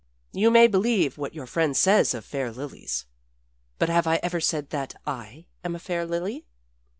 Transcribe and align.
You 0.31 0.49
may 0.49 0.65
believe 0.65 1.19
what 1.19 1.35
your 1.35 1.45
friend 1.45 1.77
says 1.77 2.15
of 2.15 2.25
fair 2.25 2.51
lilies. 2.51 3.05
But 3.77 3.89
have 3.89 4.07
I 4.07 4.15
ever 4.23 4.39
said 4.41 4.71
that 4.71 4.95
I 5.05 5.45
am 5.63 5.75
a 5.75 5.79
fair 5.79 6.07
lily? 6.07 6.47